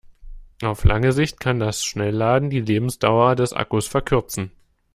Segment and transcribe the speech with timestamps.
[0.63, 4.49] Auf lange Sicht kann das Schnellladen die Lebensdauer des Akkus verkürzen.